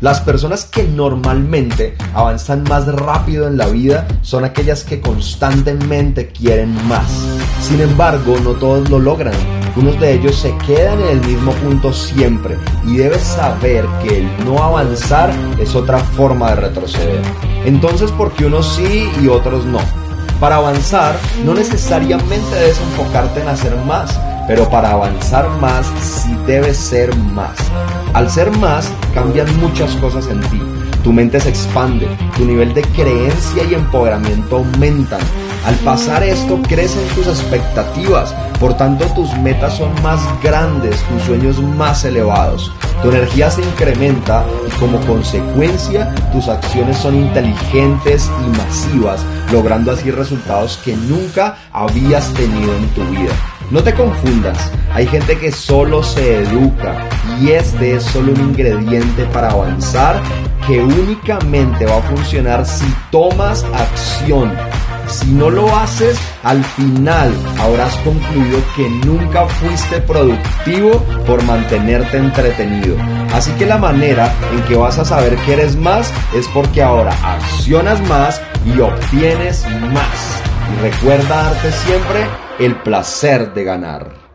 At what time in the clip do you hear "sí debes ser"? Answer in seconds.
26.00-27.14